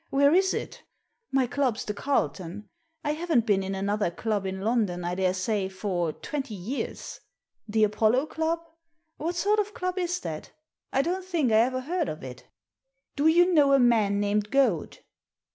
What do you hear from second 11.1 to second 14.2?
think I ever heard of it"" Do you know a man